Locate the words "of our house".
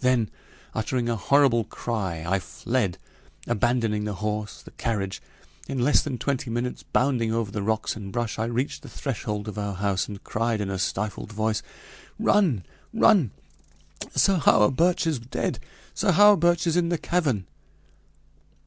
9.46-10.08